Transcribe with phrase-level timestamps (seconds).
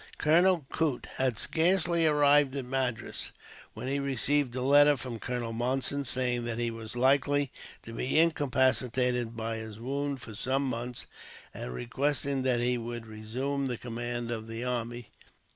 [0.17, 3.33] Colonel Coote had scarcely arrived at Madras
[3.75, 7.51] when he received a letter from Colonel Monson, saying that he was likely
[7.83, 11.05] to be incapacitated by his wound for some months,
[11.53, 15.11] and requesting that he would resume the command of the army.